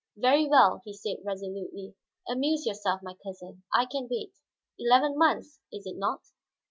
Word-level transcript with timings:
"Very 0.17 0.47
well," 0.47 0.81
he 0.83 0.93
said 0.95 1.17
resolutely. 1.23 1.93
"Amuse 2.27 2.65
yourself, 2.65 3.01
my 3.03 3.13
cousin; 3.23 3.61
I 3.71 3.85
can 3.85 4.07
wait. 4.09 4.33
Eleven 4.79 5.15
months, 5.15 5.59
is 5.71 5.85
it 5.85 5.95
not?" 5.95 6.23